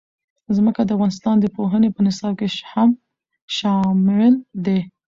ځمکه 0.57 0.81
د 0.85 0.89
افغانستان 0.95 1.35
د 1.39 1.45
پوهنې 1.55 1.89
په 1.95 2.01
نصاب 2.07 2.33
کې 2.39 2.47
هم 2.71 2.89
شامل 3.57 4.33
دي. 4.65 4.79